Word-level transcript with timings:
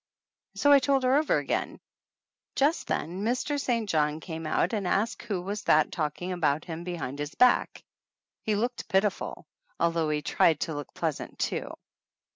and 0.55 0.59
so 0.59 0.71
I 0.71 0.79
told 0.79 1.03
her 1.03 1.15
over 1.15 1.37
again. 1.37 1.79
Just 2.55 2.87
then 2.87 3.21
Mr. 3.23 3.59
St. 3.61 3.87
John 3.87 4.19
came 4.19 4.47
out 4.47 4.73
and 4.73 4.87
asked 4.87 5.21
who 5.21 5.39
was 5.43 5.61
that 5.65 5.91
talking 5.91 6.31
about 6.31 6.65
him 6.65 6.83
behind 6.83 7.19
his 7.19 7.35
back. 7.35 7.83
He 8.41 8.55
looked 8.55 8.89
pitiful, 8.89 9.45
although 9.79 10.09
he 10.09 10.23
tried 10.23 10.59
to 10.61 10.73
look 10.73 10.91
pleas 10.95 11.19
ant, 11.21 11.37
too. 11.37 11.71